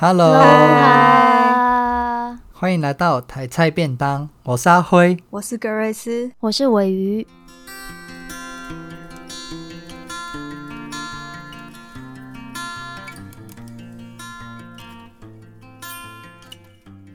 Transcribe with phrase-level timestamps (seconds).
[0.00, 0.32] Hello，
[2.52, 4.30] 欢迎来到台菜便当。
[4.44, 7.26] 我是阿辉，我是格瑞斯，我是尾鱼。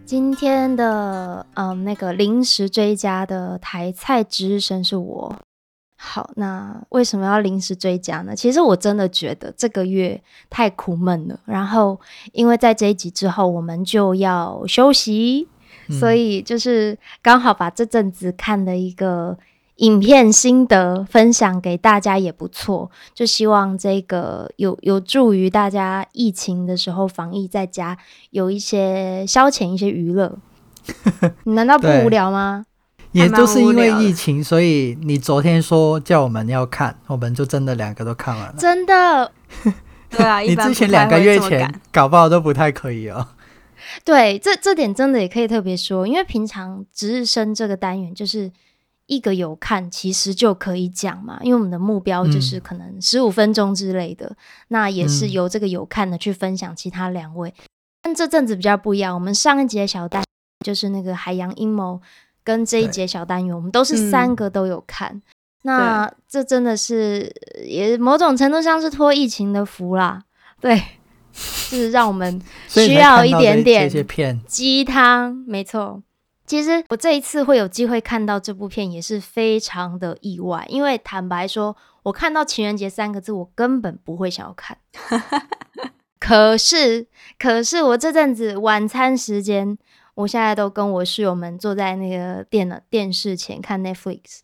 [0.04, 5.34] 今天的嗯，那个临时追加的台菜值日生是我。
[6.05, 8.35] 好，那为什么要临时追加呢？
[8.35, 11.39] 其实我真的觉得这个月太苦闷了。
[11.45, 11.97] 然后，
[12.33, 15.47] 因为在这一集之后我们就要休息，
[15.88, 19.38] 嗯、所以就是刚好把这阵子看的一个
[19.77, 22.91] 影片心得分享给大家也不错。
[23.13, 27.97] 就希望这个有有助于大家疫情的时候防疫在家
[28.31, 30.38] 有一些消遣一些娱乐。
[31.45, 32.66] 你 难道不无聊吗？
[33.13, 38.55] 也就是因为疫情，所以你昨天说叫我们要看，我们就真的两个都看完了。
[38.58, 39.31] 真的？
[40.09, 43.30] 对啊，你之前两个月前搞不好都不太可以哦。
[44.03, 48.52] 对，这这点真的也可以特别说，因为平常值日生这个单元就是
[49.06, 54.36] 一个有看，其实就可以讲嘛，因为我们的目标就是可能十五分钟之类的，嗯、
[54.69, 57.50] 那也是由这个有看的去分享其他两位。
[57.50, 57.66] 嗯、
[58.02, 60.23] 但这阵子比较不一样，我们上一集的小单
[60.66, 62.02] 就是那个海洋阴谋。
[62.44, 65.11] 跟这一节小单元，我们都是三个都有看。
[65.11, 65.22] 嗯、
[65.63, 67.33] 那这真的是
[67.66, 70.22] 也某种程度上是托疫情的福啦，
[70.59, 70.81] 对，
[71.31, 73.89] 是让我们 需要一点点
[74.45, 75.33] 鸡汤。
[75.47, 76.02] 没错，
[76.45, 80.66] 其实我这一次会有机会看到这部片，也是非常的意外。
[80.67, 84.78] 因为坦白说，我看到情人节三个字，我根本不会想要看。
[86.19, 87.07] 可是，
[87.39, 89.78] 可是我这阵子晚餐时间。
[90.16, 94.39] 我现在都跟我室友们坐在那个电脑电视前看 Netflix。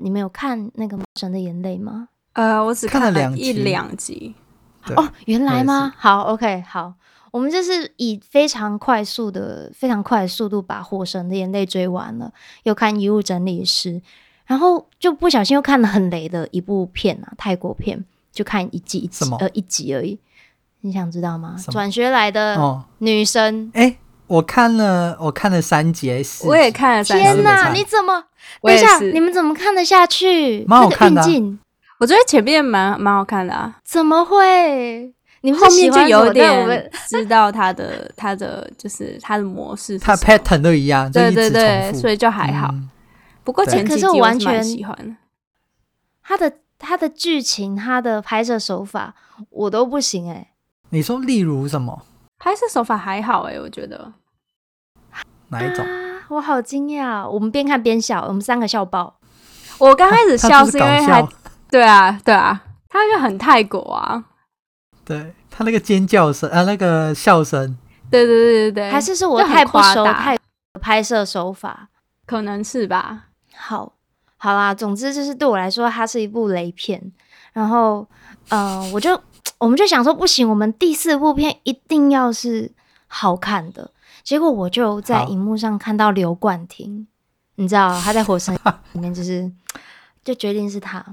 [0.00, 2.08] 你们有看那个《神的眼泪》吗？
[2.34, 4.34] 呃，我只看了一两集。
[4.84, 5.92] 两集哦，原来吗？
[5.96, 6.94] 好，OK，好，
[7.32, 13.94] 我们就是以非常快速的、非常快的速度把《火神的眼泪》追完了，又看《遗物整理师》，
[14.46, 20.18] 然后就不小心又看了很雷的一部片啊，泰国片，就看一季一集，么呃，一集而已。
[20.82, 21.56] 你想知道吗？
[21.56, 23.94] 么转学来的女生，哎、哦。
[24.30, 26.08] 我看了，我看了三集，
[26.44, 27.24] 我也看了三集。
[27.24, 28.24] 天哪，你怎么？
[28.62, 30.64] 等一下，你们怎么看得下去？
[30.68, 31.26] 蛮好看的、啊。
[31.98, 33.78] 我觉得前面蛮蛮好看的啊。
[33.84, 35.12] 怎么会？
[35.40, 42.68] 你们后面就有点 知道他的他的就是他的模式，他 pattern 都一样，对对对，所以就还好。
[42.70, 42.88] 嗯、
[43.42, 45.16] 不过前几集我完全喜欢。
[46.22, 49.12] 他的他的剧情，他的拍摄手法，
[49.50, 50.48] 我都不行哎、欸。
[50.90, 52.02] 你说例如什么？
[52.38, 54.12] 拍摄手法还好哎、欸，我觉得。
[55.50, 55.84] 哪一种？
[55.84, 55.90] 啊、
[56.28, 57.28] 我好惊讶！
[57.28, 59.18] 我们边看边笑，我们三个笑爆。
[59.78, 61.28] 我刚开始笑是因为他，
[61.70, 64.24] 对啊，对啊，他就很泰国啊。
[65.04, 67.76] 对他那个尖叫声啊，那个笑声，
[68.10, 70.38] 对对对对对，还是是我太不熟太
[70.80, 71.88] 拍摄手法，
[72.26, 73.24] 可能是吧。
[73.56, 73.92] 好，
[74.36, 77.12] 好啦，总之就是对我来说，它是一部雷片。
[77.52, 78.06] 然后，
[78.50, 79.20] 嗯、呃，我就
[79.58, 82.70] 我们就想说，不行，我们第四部片一定要是
[83.08, 83.90] 好看的。
[84.30, 87.08] 结果我就在荧幕上看到刘冠廷，
[87.56, 88.54] 你知道他在《火神》
[88.94, 89.50] 里面就是
[90.22, 91.04] 就决定是他。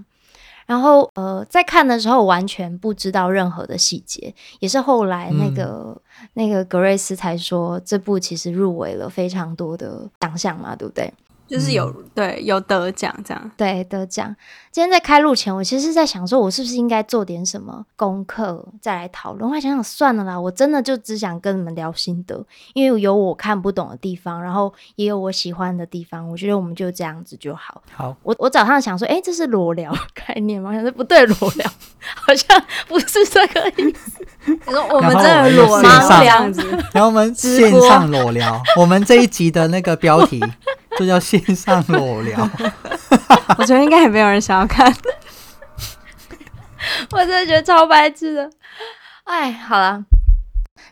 [0.67, 11.11] 然后呃，在看的时候完全不知道任何的细节，也是后来那个、嗯、那个格瑞斯才说这部其实入围了非常多的奖项嘛，对不对？
[11.47, 14.35] 就是有、嗯、对有得奖这样，对得奖。
[14.71, 19.49] 今天在开录前，我其实是在想说，我是不是应该做点什么功课再来讨论？
[19.49, 26.29] 我还想想算了啦，我真的就只想跟你们聊心得，因为有我看不懂的地方，然后也有我喜欢的地方。
[26.29, 27.81] 我觉得我们就这样子就好。
[27.91, 30.69] 好，我我早上想说，哎、欸，这是裸聊概念吗？
[30.69, 31.71] 我想说不对，裸聊
[32.15, 34.16] 好像不是这个意思。
[34.47, 36.61] 你说我们真的裸聊这样子，
[36.93, 40.41] 然后我们线上裸聊，我们这一集的那个标题。
[40.97, 42.49] 就叫线上裸聊，
[43.59, 44.91] 我觉得应该也没有人想要看。
[47.13, 48.49] 我真的觉得超白痴的。
[49.25, 50.03] 哎，好了，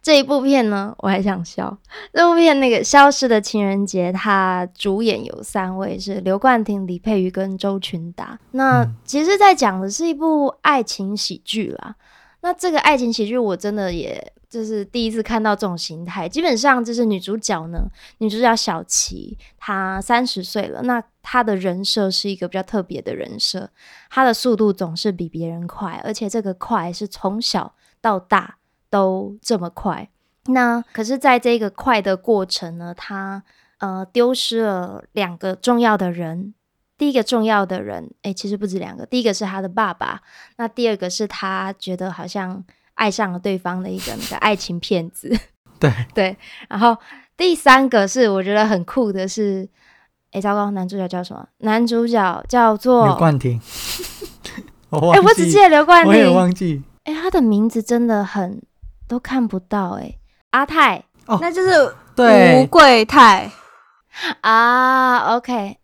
[0.03, 1.75] 这一部片呢，我还想笑。
[2.13, 8.37] 这部片那个《消失的情人节》，它主演有三位，是刘冠廷、李佩瑜跟周群达。
[8.51, 11.95] 那其实，在讲的是一部爱情喜剧啦。
[12.45, 14.31] 那这个爱情喜剧，我真的也。
[14.47, 17.89] 就是第一次看到这种形态，基本上就是女主角呢，
[18.19, 23.69] 女主角小琪，她三十岁了，那她的人设是一个比较特别的人设，
[24.09, 28.57] 她的速度总是比别人快，而且这个快是从小到大
[28.89, 30.09] 都这么快。
[30.45, 33.43] 那可是，在这个快的过程呢，她
[33.79, 36.53] 呃丢失了两个重要的人。
[36.97, 40.21] 第一个重要的人，诶，其实不止两个，第一个是他的爸爸，
[40.57, 42.63] 那第二个是他觉得好像。
[42.95, 45.29] 爱上了对方的一个那个爱情骗子，
[45.77, 46.37] 对 对，
[46.69, 46.97] 然后
[47.35, 49.67] 第三个是我觉得很酷的是，
[50.31, 51.45] 哎，糟糕，男主角叫什么？
[51.57, 53.59] 男主角叫做刘冠廷。
[54.91, 56.81] 哎，我只记得刘冠廷，我也忘记。
[57.03, 58.61] 哎，他的名字真的很
[59.09, 60.15] 都看不到哎。
[60.51, 63.51] 阿泰，哦，那就是对吴贵泰
[64.39, 65.35] 啊。
[65.35, 65.77] OK，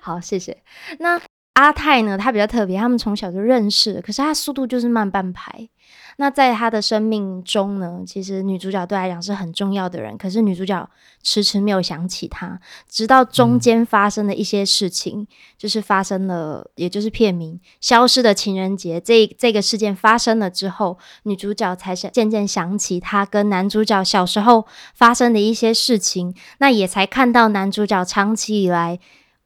[0.00, 0.62] 好，谢谢。
[0.98, 1.20] 那
[1.54, 2.18] 阿泰呢？
[2.18, 5.68] 他比较特别，他们从小就认识，可是他速度就是慢半拍。
[6.16, 10.88] 那在他的生命中呢，其实女主角对他来讲是很重要的人，可是女主角
[11.22, 12.58] 迟迟没有想起他，
[12.88, 15.26] 直到中间发生的一些事情，嗯、
[15.58, 28.98] 就是发生了，也就是片名《消失的情人节》这这个事件发生了之后，女主角才想渐渐想起他跟男主角小时候发生的一些事情，那也才看到男主角长期以来，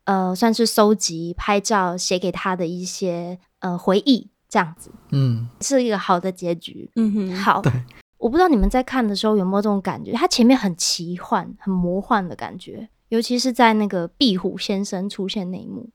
[0.09, 4.31] 呃，算是收集、拍照、写给他的一些呃回忆。
[4.51, 6.91] 这样子，嗯，是一个好的结局。
[6.97, 7.61] 嗯哼，好。
[7.61, 7.71] 对，
[8.17, 15.91] 我不知道你们在看的时候有没有这种感觉，它前面很奇幻、很魔幻的感觉，尤其是在那个壁虎先生出现那一幕，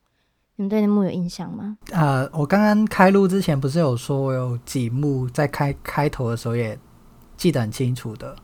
[0.58, 1.76] 你们对那幕有印象吗？
[1.92, 6.78] 呃，我刚刚开录之前不是有说我有几幕在开开头的时候也
[7.36, 8.36] 记得很清楚的，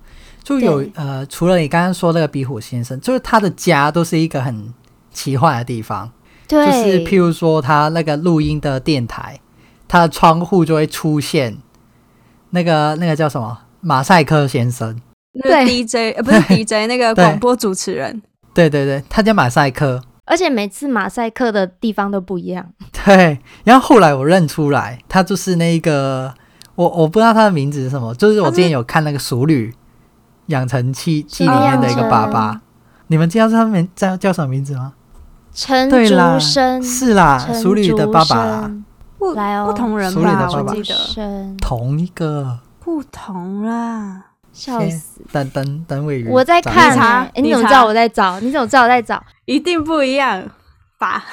[0.43, 4.73] 就有呃，除了你刚刚说那个壁虎先生，就是他的家都是一个很
[5.19, 6.11] 奇幻的地方，
[6.47, 9.39] 对，就是譬如说他那个录音的电台。
[9.91, 11.57] 他的窗户就会出现
[12.51, 13.57] 那个那个叫什么？
[13.81, 14.95] 马赛克先生，
[15.41, 15.65] 对。
[15.65, 18.21] DJ 呃不是 DJ 那个广播主持人，
[18.53, 22.71] 对对对，他叫马赛克，而且每次马赛克的地方都不一样。
[23.03, 26.31] 对，然后后来我认出来，他就是那个
[26.75, 29.73] 我我不知道他的名字是什么，就是我之前有看那个《熟女
[30.45, 32.61] 养成器》器里面的一个爸爸，
[33.07, 34.93] 你们知道他们叫叫什么名字吗？
[35.61, 38.71] 陈竹生是啦，《熟女的爸爸》啦。
[39.17, 40.47] 不来哦，不同人吧？
[40.49, 44.23] 我记得同一个，不同啦，
[44.53, 45.21] 笑死！
[45.33, 48.39] 等等等，尾鱼，我在看他，哎，你怎么知道我在找？
[48.39, 49.21] 你怎么知道我在找？
[49.43, 50.49] 一定不一样
[50.97, 51.25] 吧？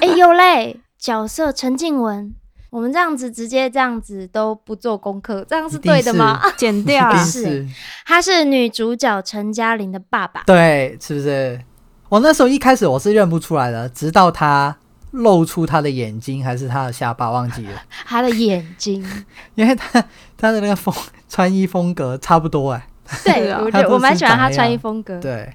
[0.00, 2.34] 哎， 有嘞，角色陈静文，
[2.70, 6.40] 我们这样子直接这样子都不做功课，这样是对的吗？
[6.56, 7.66] 剪掉，是，
[8.06, 11.60] 他是女主角陈嘉玲的爸爸，对，是不是？
[12.08, 14.76] 我那时候一开始我是认不出来的，直到他。
[15.12, 17.82] 露出他的眼睛还是他的下巴，忘记了。
[18.04, 19.02] 他的眼睛，
[19.54, 20.04] 因为他
[20.36, 20.94] 他的那个风
[21.26, 22.88] 穿衣风格差不多哎。
[23.24, 25.18] 对，我觉得我蛮喜欢他穿衣风格。
[25.18, 25.50] 对。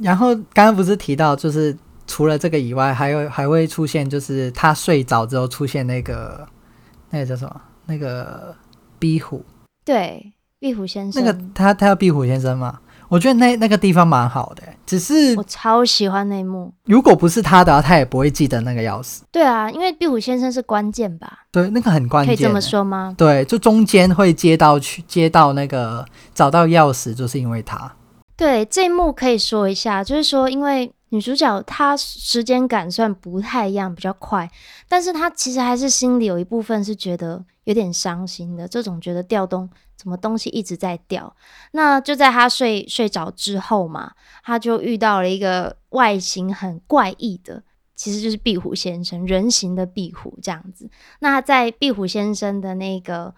[0.00, 1.76] 然后刚刚不是提到，就是
[2.06, 6.48] 除了这个以外，还有还会出现，就是他睡着之后出现那个
[7.10, 7.60] 那个叫什么？
[7.84, 8.56] 那个
[8.98, 9.44] 壁虎。
[9.84, 11.22] 对，壁虎先生。
[11.22, 12.80] 那个他他叫壁虎先生吗？
[13.10, 16.72] 我觉得那那个地方蛮好的，只是我超喜欢那一幕。
[16.84, 19.18] 如果不是他的话，他也不会记得那个钥匙。
[19.32, 21.40] 对啊，因为壁虎先生是关键吧？
[21.50, 23.12] 对，那个很关键，可以这么说吗？
[23.18, 27.92] 对，就中间会接到去接到那个找到钥匙，就是因为他。
[28.36, 34.48] 对，这一幕可以说一下，就是说，因为女主角她时间感算不太一样，比较快，
[34.88, 39.68] 但是她其实还是心里有一部分是觉得有点伤心的，这种觉得调动。
[40.00, 41.36] 什么东西一直在掉？
[41.72, 44.12] 那就在他睡睡着之后嘛，
[44.42, 47.62] 他就遇到了一个外形很怪异的，
[47.94, 50.88] 其实就是壁虎先生，人形的壁虎这样子。
[51.18, 53.34] 那在壁虎先生的那个，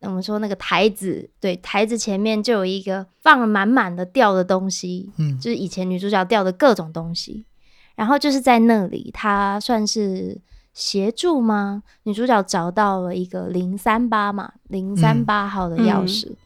[0.00, 7.46] 我们说那个台子，对，台子前面就有一个放了满满的掉的东西，嗯，就是以前女主角掉的各种东西。
[7.94, 10.40] 然后就是在那里，他算是。
[10.72, 11.82] 协助吗？
[12.04, 16.30] 女主角找到了一个零三八嘛，零三八号的钥匙。
[16.30, 16.36] 嗯、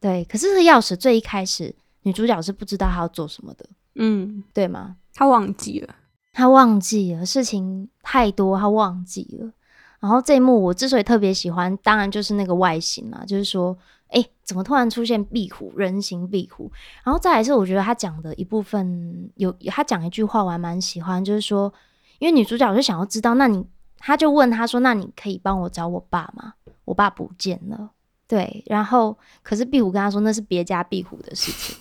[0.00, 3.64] 对，可是这个钥匙最一开始，女主角是不知道她要做什么的。
[3.94, 4.96] 嗯，对吗？
[5.14, 5.94] 她忘记了，
[6.32, 9.52] 她忘记了，事情太多，她忘记了。
[10.00, 13.76] 然后这一幕我之所以特别喜欢，当然就是那个外形啦，就是说，
[14.08, 16.70] 哎，怎么突然出现壁虎，人形壁虎？
[17.04, 21.72] 然后再来是，我觉得他讲的一部分有，他讲一句话我还蛮喜欢，就是说。
[22.18, 23.64] 因为女主角就想要知道，那你，
[23.98, 26.54] 他就问他说：“那你可以帮我找我爸吗？
[26.84, 27.90] 我爸不见了。”
[28.28, 31.76] 对，然后可是壁虎跟他说那是别家壁虎的事情，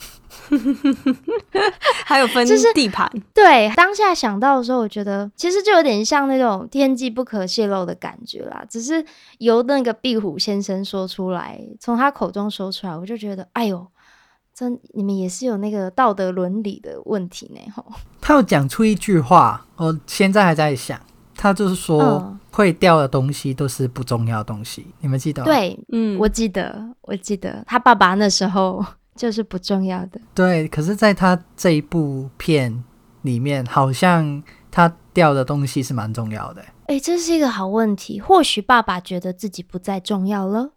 [2.06, 3.12] 还有分地盘。
[3.34, 8.64] 对，当下想到的时候，我觉得其实就有点像那种天机不可泄露的感觉啦。
[8.70, 9.06] 只是
[9.40, 13.86] 由那个壁虎先生说出来，从他口中说出来，我就觉得，哎呦。
[14.58, 17.86] 真，你们也是有那个道德伦理的问题呢，吼。
[18.20, 21.00] 他有讲出一句话，我现在还在想，
[21.36, 25.46] 他就是说，嗯、会掉的东西都是不重要的东西，你们记得吗？
[25.46, 28.84] 对，嗯，我记得，我记得他爸爸那时候
[29.16, 30.20] 就是不重要的。
[30.34, 32.84] 对，可是在他这一部片
[33.22, 36.66] 里面，好像他掉的东西是蛮重要的。
[36.88, 38.20] 哎，这是一个好问题。
[38.20, 40.72] 或许爸爸觉得自己不再重要了。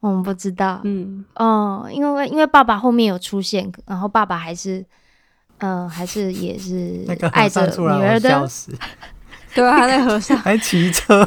[0.00, 0.80] 我们不知道。
[0.84, 4.84] 嗯，哦，因为因为爸爸后面有出现，然后爸爸还是，
[5.58, 8.48] 嗯、呃，还是也是爱着女儿的。
[9.54, 11.26] 对啊，那和尚还骑车。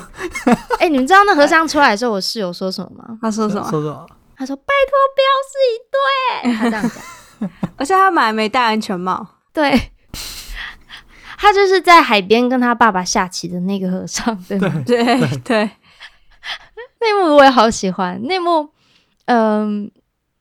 [0.80, 3.18] 哎、欸，你们知道那和尚出来的时候，我室友说什么吗？
[3.22, 3.70] 他说什么？
[3.70, 4.06] 说什么？
[4.38, 6.92] 他说：“拜托，不要是一对。”他这样
[7.42, 9.28] 讲， 而且他们还没戴安全帽。
[9.51, 9.92] 对，
[11.38, 14.84] 他就是在海边跟他爸爸下棋的那个和尚，对吗？
[14.86, 15.70] 对对对。
[17.01, 18.70] 那幕我也好喜欢，那幕，
[19.25, 19.89] 嗯，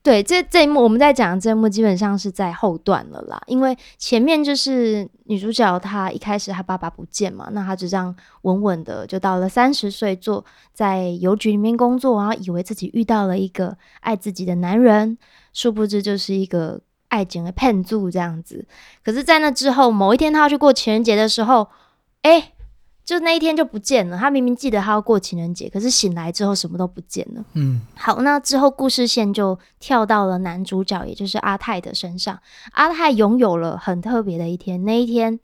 [0.03, 15.17] 对，这这一幕我们在讲这一幕基本上是在后段了啦，因为前面就是女主角她一开始她爸爸不见嘛，那她就这样稳稳的就到了三十岁，做在邮局里面工作，然后以为自己遇到了一个爱自己的男人，
[15.55, 18.67] 殊不知就是一个爱情的骗子这样子。
[19.03, 21.69] 可是，在那之后某一天，她要去过情人节的时候，
[22.21, 22.53] 哎。
[23.11, 27.45] 就那一天就不见了，他明明记得他要过情人节，可是醒来之后什么都不见了。
[27.55, 32.41] 嗯，好，那之后故事线就跳到了男主角，也就是阿泰的身上。
[32.71, 35.41] 阿泰拥有了很特别的一天，那一天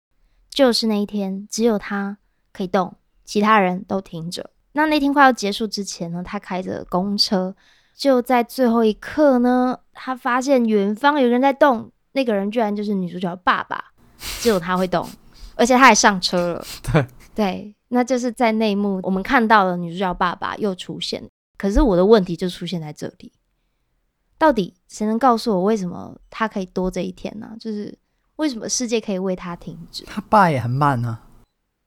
[0.48, 2.20] 就是那一天，只有他
[2.54, 2.94] 可以动，
[3.24, 4.52] 其他人都停着。
[4.74, 7.56] 那那天快要结束之前呢，他开着公车，
[7.98, 13.86] 就在最后一刻呢，他发现远方有人在动，那个人居然就是女主角的爸爸，
[14.20, 15.10] 只有他会动，
[15.56, 16.64] 而且他还上车了。
[16.94, 17.04] 对。
[17.36, 21.30] 对，那就是在内幕，我们看到了女主角爸爸又出现。
[21.58, 23.32] 可是我的问题就出现在这里，
[24.38, 27.56] 到底谁能告诉我为什么他可以多这一天呢？
[27.60, 27.98] 就是
[28.36, 30.04] 为什么世界可以为他停止？
[30.06, 31.22] 他爸也很慢啊。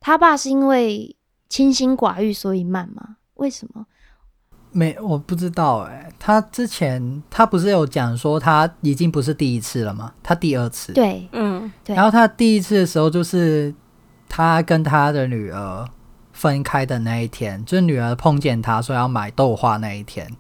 [0.01, 1.15] 他爸是因为
[1.49, 3.17] 清心寡欲所以慢吗？
[3.35, 3.87] 为什么？
[4.73, 6.11] 没，我不知道哎。
[6.19, 10.15] 他之前他不是有讲说他已经不是第一次了吗？
[10.23, 10.93] 他第二次。
[10.95, 11.95] 对，嗯，对。
[11.95, 13.75] 然后他第一次的时候就是。
[14.29, 15.89] 他跟他的女儿
[16.33, 20.31] 分开的那一天，就是女儿碰见他说要买豆花那一天，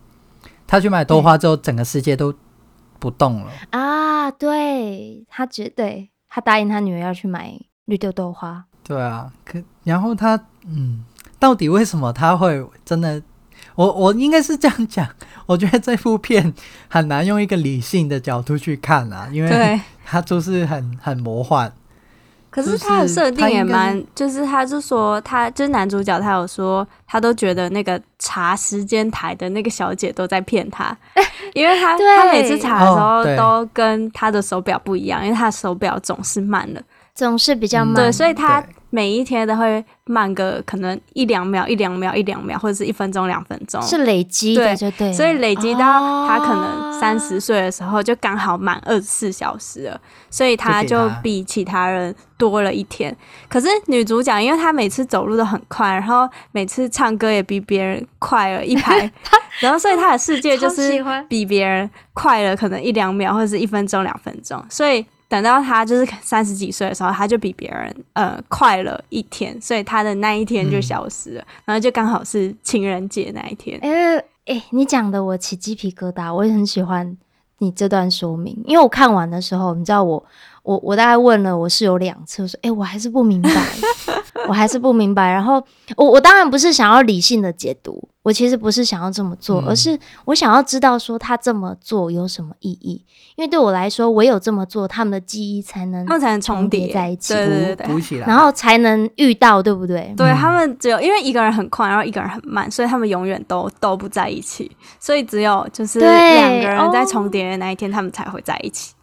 [0.66, 2.34] 他去买豆花之后，整个世界都
[2.98, 4.30] 不动了啊！
[4.30, 8.64] 对，他绝对，他答应他女儿要去买绿豆豆花。
[8.84, 11.04] 对啊，可然后他嗯，
[11.38, 13.22] 到底为什么他会真的？
[13.74, 15.08] 我我应该是这样讲，
[15.46, 16.52] 我觉得这部片
[16.88, 21.72] 很难用一个理性的角度去看啊，因为他就是很很魔幻。
[22.50, 30.96] 可是他的设定也蛮，就是他就说他就是男主角，他有说他都觉得那个查时间台的那个小姐都在骗他，
[31.54, 36.80] 因为他他每次查的时候都跟他的手表不一样，因为他的手表总是慢了，
[37.14, 38.64] 总是比较慢，对，所以他。
[38.90, 53.14] 每一天都会慢个可能一两秒、一两秒、一两秒，或者是一分钟、两分钟，是累积的就对，对，所以累积到他可能三十岁的时候，就刚好满二十四小时了，所以他就比其他人多了一天。
[53.48, 59.10] 可是女主角，因为她每次走路都很快，然后每次唱歌也比别人快了一拍，
[59.60, 65.04] 然后所以她的世界就是比别人快了可能一两秒，或者是一分钟、两分钟，所以。
[65.28, 73.78] 等到他就是三十几岁的时候，他就比别人呃快了一天，所以他的那一天就消失了，嗯、然后就刚好是情人节那一天。
[73.82, 74.16] 哎哎、
[74.46, 77.16] 欸欸，你讲的我起鸡皮疙瘩，我也很喜欢
[77.58, 80.24] 你这段说明，因为我看完的时候，你知道我
[80.62, 83.50] 我我大概问了我室友两次，我说哎、欸，我还是不明白。
[84.46, 85.62] 我还是不明白，然后
[85.96, 93.04] 我我当然不是想要理性的解读，我其实不是想要这么做，嗯、而是我想要知道说他这么做有什么意义，
[93.36, 100.14] 因为对我来说，唯有这么做，他们的记忆才能他们才能重叠在一起，对对对，补起来，然后才能遇到，对不对？
[100.16, 108.94] 对，他们只有因为一个人很快，然后一个人很慢，所以他们永远都都不在一起，所以只有就是两个人在重叠的那一天，他们才会在一起。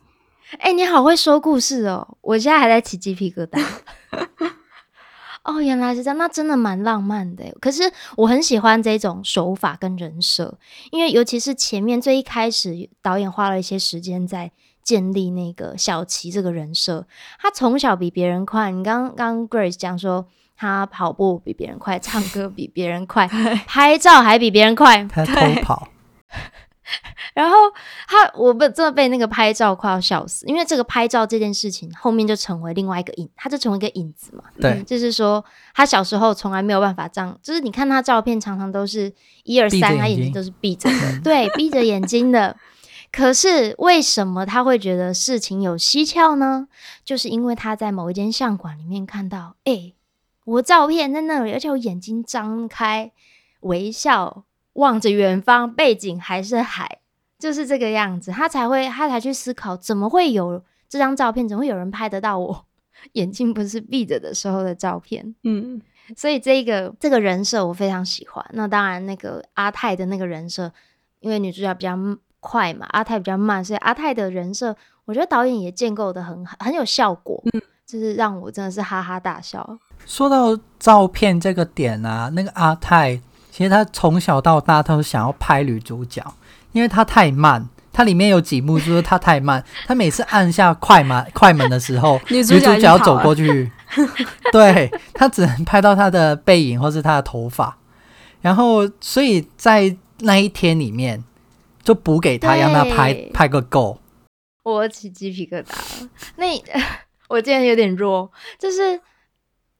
[0.59, 3.61] 哎、你好会说故事哦，我现在还在起鸡皮疙瘩。
[5.45, 7.45] 哦，原来是这样，那真的蛮浪漫的。
[7.61, 7.83] 可是
[8.17, 10.57] 我很喜欢这种手法跟人设，
[10.91, 14.51] 因为尤其是前面最一开始，导演花了一些时间在
[14.83, 17.07] 建立那个小琪这个人设。
[17.39, 23.27] 他从小比别人快，你刚刚 Grace 讲说他跑步比别人快，唱歌比别人快，
[23.67, 25.89] 拍照还比别人快，他偷跑。
[27.33, 27.55] 然后
[28.07, 34.43] 他，我被真的被那个拍照快要笑死，因为这个拍照这件事情后面就成为另外一个影，他就成为一个影子嘛。
[34.61, 39.11] 对、嗯，就是说他小时候从来没有办法这样，就是你看他照片常常都是
[39.43, 42.55] 一二三，他眼睛都是闭着的， 对，闭着眼睛的。
[43.11, 46.67] 可是为什么他会觉得事情有蹊跷呢？
[47.03, 49.95] 就是因为他在某一间相馆里面看到，哎、欸，
[50.45, 53.11] 我照片在那里，而且我眼睛张开
[53.61, 54.44] 微笑。
[54.75, 56.99] 望着远方，背景还是海，
[57.37, 61.45] 就是这个样子，他才会，他才去思考，怎么会有这张照片？
[61.47, 62.65] 怎么会有人拍得到我
[63.13, 65.35] 眼睛不是闭着的时候的照片？
[65.43, 65.81] 嗯，
[66.15, 68.45] 所以这个这个人设我非常喜欢。
[68.53, 70.71] 那当然，那个阿泰的那个人设
[71.19, 71.97] 因为女主角比较
[72.39, 79.77] 快嘛，阿泰比较慢，所以阿泰的人设，我觉得导演也建构的很很有效果，嗯，就是让我真的是哈哈大笑。
[80.05, 83.19] 说到照片这个点啊，那个阿泰
[83.55, 86.21] 其实他从小到大都想要拍女主角，
[86.73, 87.65] 因为他太慢。
[87.93, 93.71] 它里面有几幕就是他太慢， 他每次按下快门快门的时候， 女主角走过去，
[94.51, 97.77] 对，他只能拍到他的背影或是他的头发，
[98.41, 101.23] 然后所以在那一天里面
[101.81, 103.97] 就补给他，让他拍拍个够。
[104.63, 106.47] 我起鸡皮疙瘩了，那
[107.29, 108.99] 我今天有点弱，就是。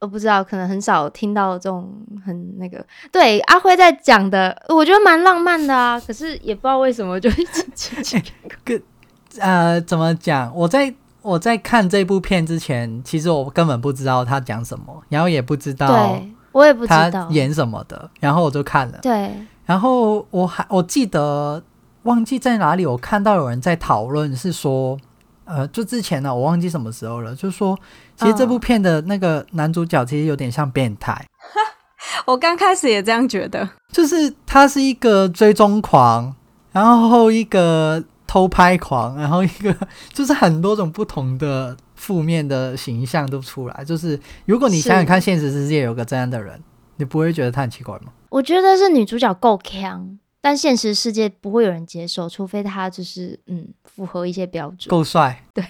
[0.06, 1.92] 我不知道，可能很少听到这种
[2.24, 2.86] 很那个。
[3.12, 6.00] 对，阿辉在讲的，我觉得蛮浪漫的啊。
[6.00, 7.66] 可是也不知道为什么就一直
[8.64, 8.80] 个
[9.40, 10.56] 呃，怎么讲？
[10.56, 10.94] 我在
[11.24, 19.00] 我在看这部片之前，其实我根本不知道他讲什么，然后也不知道，对我也不知道演什么的，然后我就看了。
[19.02, 19.34] 对，
[19.66, 21.64] 然后我还我记得
[22.04, 24.96] 忘记在哪里，我看到有人在讨论，是说。
[25.46, 27.36] 呃，就之前呢，我忘记什么时候了。
[27.36, 27.78] 就是说，
[28.16, 31.26] 其实这部片的那个男主角其实有点像变态。
[32.26, 36.36] 我刚开始也这样觉得，就是他是一个追踪狂，
[36.72, 39.76] 然后一个偷拍狂，然后一个
[40.14, 43.84] 就是很多种不同的负面的形象都出来。
[43.84, 46.60] 就是如果你想想看，现实世界有个这样的人，
[46.98, 48.12] 你不会觉得他很奇怪吗？
[48.30, 50.18] 我觉得是女主角够强。
[50.46, 55.66] 但现实世界不会有人接受，除非他就是嗯符合一些标准，够帅，对，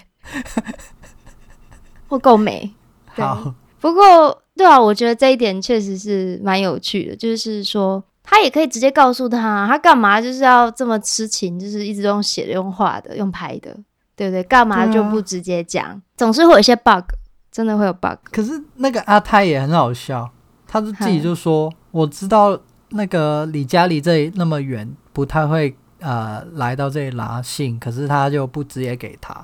[2.10, 2.70] 或够美。
[3.06, 13.74] 好，不过对啊，我觉得这一点确实是蛮有趣的，就是说他也可以直接告诉他，他干嘛就是要这么痴情，就是一直都用写的、用画的、用拍的，
[14.14, 14.44] 对不对？
[14.44, 15.86] 干嘛就不直接讲？
[15.86, 17.06] 啊、总是会有一些 bug，
[17.50, 18.18] 真的会有 bug。
[18.30, 20.30] 可是那个阿泰也很好笑，
[20.68, 29.36] 他就自己就说：“我知道。”那个离家离这里那么远，不太会呃来到这里拿信，可是他就不直接给他。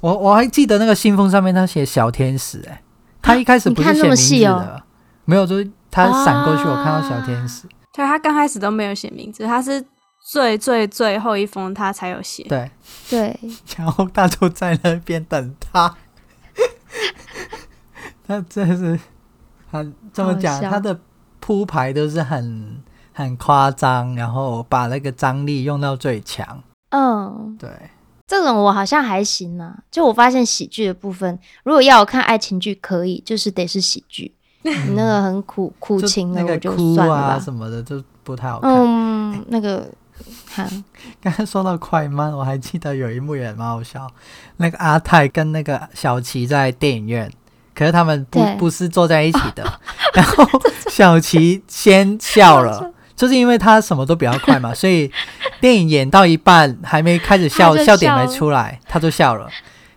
[0.00, 2.82] 我我还记得那个信封上面他写小天使、欸，哎，
[3.22, 4.82] 他一开始不是写名字的，哦、
[5.24, 7.66] 没有，就是他闪过去，我看到小天使。
[7.66, 9.84] 啊、对，他刚开始都没有写名字，他是
[10.20, 12.44] 最最最后一封他才有写。
[12.44, 12.70] 对
[13.10, 13.40] 对，
[13.76, 15.96] 然后他就在那边等他。
[18.26, 19.00] 他真的是
[19.72, 21.00] 他这么讲他的。
[21.48, 22.76] 铺排都是很
[23.10, 26.62] 很夸张，然后把那个张力用到最强。
[26.90, 27.70] 嗯，对，
[28.26, 29.74] 这种我好像还行啊。
[29.90, 34.34] 就我发现喜剧的部分，如果要我看爱情剧，可以，就是得是喜剧。
[34.60, 37.40] 你那个很苦苦情的，我就算了吧。
[37.40, 38.70] 什么的就不太好看。
[38.70, 39.88] 嗯， 那个，
[40.50, 40.62] 好。
[41.22, 44.06] 刚才说到快慢，我还记得有一幕也蛮好笑。
[44.58, 47.32] 那个阿泰跟那个小琪在电影院。
[47.78, 49.62] 可是他们不不是坐在一起的，
[50.12, 50.44] 然后
[50.88, 55.08] 小琪先笑了， 就是因为他什么都比较快嘛，所以
[55.60, 59.48] 电影演到一半还没开始笑，笑，笑点没出来，他就笑了。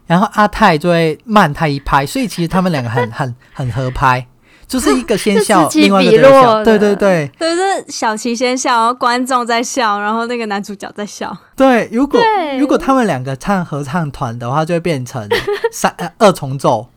[0.05, 4.27] 然后阿泰就会慢他一拍，所以其实他们两个很 很很合拍，
[4.67, 11.35] 就是一个先笑，另外一个笑，对对对，就是小琪先笑，然后观众在笑，然后那个男主角在笑。
[11.55, 12.21] 对，如果
[12.59, 15.27] 如果他们两个唱合唱团的话，就会变成
[15.71, 16.89] 三呃二重奏。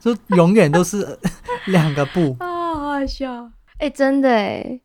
[0.00, 1.18] 就永远都是
[1.68, 3.44] 两个不啊，好好笑！
[3.78, 4.80] 哎、欸，真的哎，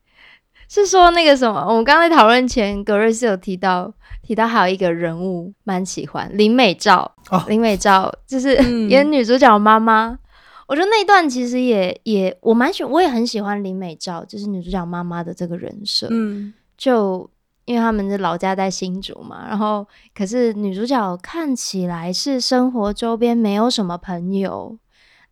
[0.68, 1.66] 是说那个什么？
[1.68, 8.56] 我们刚才讨论前，格瑞斯有提到提到还有一个人物蛮喜欢林美照哦，林美照就是
[8.90, 10.08] 演女主角妈妈。
[10.08, 10.20] 嗯、
[10.68, 16.08] 我觉得那一段其实也也我蛮喜欢，我也很喜欢林美照，就是女主角妈妈的这个人设。
[16.10, 17.30] 嗯，就
[17.66, 24.78] 因为他们的老家在新竹嘛，然后可是女主角看起来是生活周边没有什么朋友。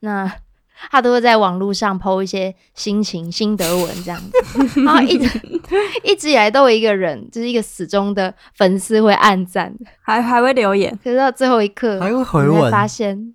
[0.04, 0.30] 那
[0.92, 5.42] 他都会在网络上 po 一些心情心得文这样子，然后一直
[6.04, 13.34] 一直以来都有一个人，就是一个死忠的粉丝会暗赞，还还会留言，可是到最后一刻还会回文，发现，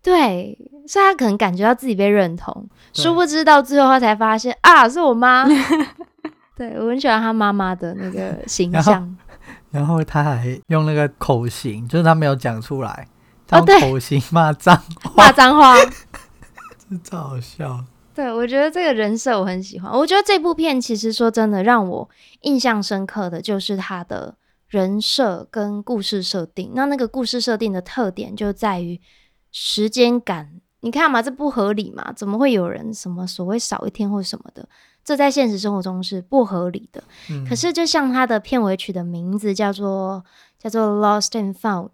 [0.00, 5.44] 对，所以他可能感觉到自己被认同，殊不知到最后他才发现啊，是我妈，
[6.56, 8.94] 对，我很喜欢他妈妈的那个形象。
[9.72, 13.08] 然，然后他还用那个口型，就是他没有讲出来。
[13.50, 15.74] 哦，对，口型骂脏话，骂脏话，
[16.88, 17.84] 这超好笑。
[18.12, 19.90] 对，我觉得这个人设我很喜欢。
[19.90, 22.08] 我觉得这部片其实说真的，让我
[22.42, 24.36] 印象深刻的就是他的
[24.68, 26.72] 人设跟故事设定。
[26.74, 29.00] 那那个故事设定的特点就在于
[29.50, 30.60] 时间感。
[30.80, 32.12] 你看嘛，这不合理嘛？
[32.12, 34.68] 怎么会有人什么所谓少一天或什么的？
[35.04, 37.02] 这在现实生活中是不合理的。
[37.30, 37.46] 嗯。
[37.46, 40.24] 可是就像他的片尾曲的名字叫做
[40.58, 41.90] 叫做 Lost and Found。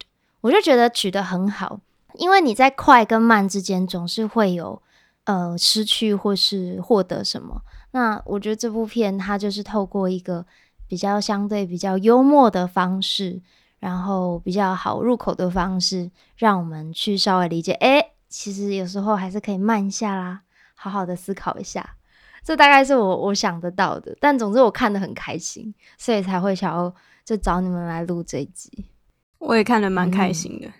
[0.46, 1.80] 我就觉得取得很好，
[2.14, 4.80] 因为你在快跟慢之间总是会有
[5.24, 7.62] 呃失去或是获得什么。
[7.90, 10.46] 那我觉得这部片它就是透过一个
[10.86, 13.42] 比较相对比较幽默的方式，
[13.80, 17.72] 然后比较好入口的方式，让我们去稍微理解。
[17.72, 20.42] 哎，其实有时候还是可以慢下啦，
[20.76, 21.96] 好好的思考一下。
[22.44, 24.16] 这大概是我我想得到的。
[24.20, 28.86] 但总之我看得很开心，所以才会想要就找你们来录这一集。
[29.38, 30.66] 我也看得蛮开心的。
[30.68, 30.72] 嗯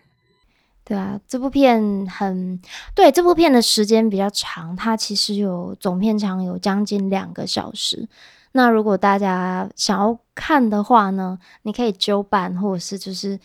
[0.89, 2.63] 对啊，这部片很
[2.95, 8.09] 对，这部片的时间比较长，它其实有总片长有将近两个小时。
[8.53, 13.37] 那如果大家想要看的话呢，你可以九版，或者是就是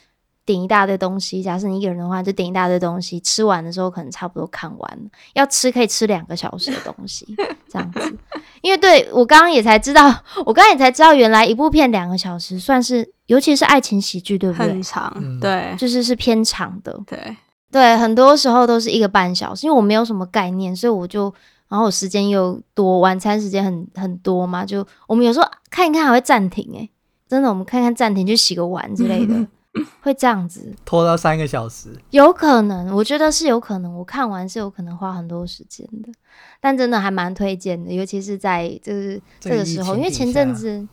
[0.51, 1.41] 点一大堆东西。
[1.41, 5.09] 假设你一个人的话，就点一大堆东西，吃完的时候可能差不多看完了。
[5.33, 7.35] 要吃可以吃两个小时的东西，
[7.69, 8.17] 这样子。
[8.61, 10.07] 因为对我刚刚也才知道，
[10.45, 13.13] 我刚刚也才知道，原来一部片两个小时算是。
[13.27, 14.67] 尤其是爱情喜剧，对不对？
[14.67, 17.37] 很长，对，就是是偏长的，对
[17.71, 19.65] 对，很多时候都是一个半小时。
[19.65, 21.33] 因为我没有什么概念，所以我就，
[21.69, 26.89] 然后我时间又多，晚餐时间很很多嘛，就我们有时候看一看还会暂停，哎，
[27.29, 29.33] 真的，我们看看暂停就洗个碗之类的，
[30.01, 36.11] 会这样子拖到三个小时，有可能，我觉得是有可能，我看完是有可能花很多时间的，
[36.59, 40.87] 但真的还蛮推荐的，尤其是在就是这个时候，因为前阵子。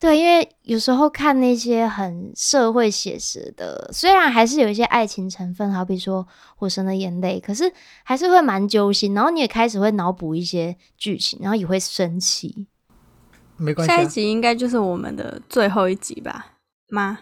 [0.00, 6.22] 对，因为有时候看那些很社会写实的，虽然还是有一些爱情成分，好比说
[6.56, 9.14] 《火神的眼泪》，可是还是会蛮揪心。
[9.14, 12.66] 然后你也开始会脑补一些剧情，然后也会生气。
[13.56, 16.54] 没关系，下一集应该就是我们的最后一集吧？
[16.88, 17.20] 妈，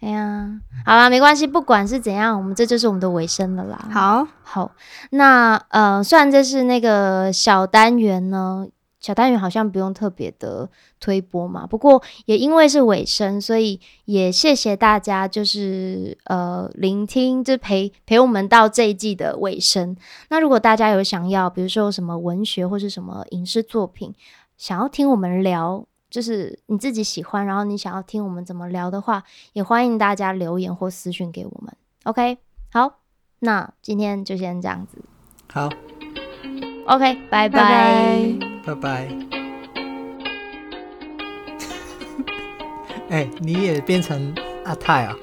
[0.00, 3.88] 哎呀，好啦，没关系，不管是怎样，我们这就是我们的尾声了啦。
[3.90, 4.72] 好，好，
[5.10, 8.68] 那呃，虽然这是那个小单元呢。
[9.00, 19.96] 小单元好像不用特别的推播嘛，不过也因为是尾声，所以也谢谢大家，就是呃聆听，就陪陪我们到这一季的尾声。
[20.30, 24.12] 那如果大家有想要，比如说什么文学或是什么影视作品，
[24.56, 31.74] 想要听我们聊，就是你自己喜欢，然后你想要听我们怎么聊的话，也欢迎大家留言或私讯给我们。
[32.04, 32.38] OK，
[32.72, 33.00] 好，
[33.40, 34.98] 那今天就先这样子。
[35.52, 35.68] 好。
[36.86, 38.18] OK，拜拜，
[38.64, 39.08] 拜拜。
[43.10, 45.14] 哎、欸，你也变成阿泰啊？